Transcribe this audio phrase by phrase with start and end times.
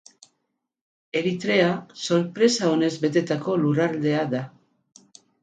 [1.19, 1.67] Eritrea
[2.05, 4.43] sorpresa onez betetako lurraldea da.